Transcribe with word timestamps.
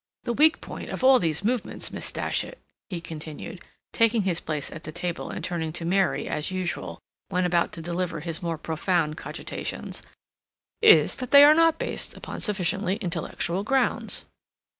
The 0.23 0.33
weak 0.33 0.61
point 0.61 0.89
of 0.89 1.03
all 1.03 1.19
these 1.19 1.43
movements, 1.43 1.91
Miss 1.91 2.11
Datchet," 2.11 2.57
he 2.89 2.99
continued, 3.01 3.61
taking 3.93 4.23
his 4.23 4.41
place 4.41 4.71
at 4.71 4.83
the 4.83 4.91
table 4.91 5.29
and 5.29 5.43
turning 5.43 5.71
to 5.73 5.85
Mary 5.85 6.27
as 6.27 6.49
usual 6.49 6.97
when 7.29 7.45
about 7.45 7.71
to 7.73 7.83
deliver 7.83 8.21
his 8.21 8.41
more 8.41 8.57
profound 8.57 9.15
cogitations, 9.15 10.01
"is 10.81 11.17
that 11.17 11.29
they 11.29 11.43
are 11.43 11.53
not 11.53 11.77
based 11.77 12.17
upon 12.17 12.39
sufficiently 12.41 12.95
intellectual 12.95 13.61
grounds. 13.61 14.25